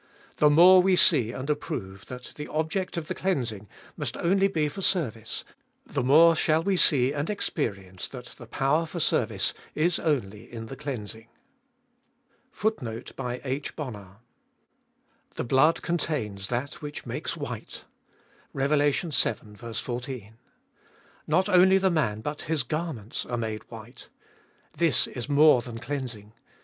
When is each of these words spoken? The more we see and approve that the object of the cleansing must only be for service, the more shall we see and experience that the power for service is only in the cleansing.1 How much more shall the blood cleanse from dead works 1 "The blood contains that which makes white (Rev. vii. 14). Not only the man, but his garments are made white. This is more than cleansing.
The 0.37 0.49
more 0.49 0.81
we 0.81 0.95
see 0.95 1.31
and 1.31 1.47
approve 1.47 2.07
that 2.07 2.31
the 2.35 2.47
object 2.47 2.97
of 2.97 3.05
the 3.05 3.13
cleansing 3.13 3.67
must 3.95 4.17
only 4.17 4.47
be 4.47 4.67
for 4.67 4.81
service, 4.81 5.45
the 5.85 6.01
more 6.01 6.35
shall 6.35 6.63
we 6.63 6.75
see 6.75 7.11
and 7.13 7.29
experience 7.29 8.07
that 8.07 8.25
the 8.39 8.47
power 8.47 8.87
for 8.87 8.99
service 8.99 9.53
is 9.75 9.99
only 9.99 10.51
in 10.51 10.65
the 10.65 10.75
cleansing.1 10.75 11.25
How 11.27 12.69
much 12.69 12.81
more 12.81 12.93
shall 13.03 13.11
the 13.11 13.19
blood 13.21 13.33
cleanse 13.33 13.67
from 13.75 13.77
dead 13.77 13.93
works 13.93 14.17
1 15.35 15.35
"The 15.35 15.43
blood 15.43 15.81
contains 15.83 16.47
that 16.47 16.73
which 16.81 17.05
makes 17.05 17.37
white 17.37 17.83
(Rev. 18.53 18.71
vii. 18.71 19.73
14). 19.73 20.33
Not 21.27 21.47
only 21.47 21.77
the 21.77 21.91
man, 21.91 22.21
but 22.21 22.41
his 22.49 22.63
garments 22.63 23.23
are 23.27 23.37
made 23.37 23.69
white. 23.69 24.07
This 24.75 25.05
is 25.05 25.29
more 25.29 25.61
than 25.61 25.77
cleansing. 25.77 26.33